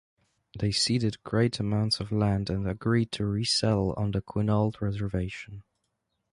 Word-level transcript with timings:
They 0.57 0.71
ceded 0.71 1.21
great 1.23 1.59
amounts 1.59 1.99
of 1.99 2.11
land 2.11 2.49
and 2.49 2.67
agreed 2.67 3.11
to 3.11 3.25
resettle 3.27 3.93
on 3.97 4.09
the 4.09 4.21
Quinault 4.23 4.81
reservation. 4.81 5.63